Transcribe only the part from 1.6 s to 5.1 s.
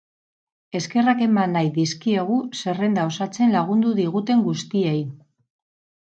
dizkiegu zerrenda osatzen lagundu diguten guztiei.